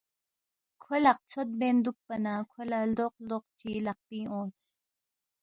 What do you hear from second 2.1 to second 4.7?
نہ کھو لہ لدوق لدوق چی لقپِنگ اونگس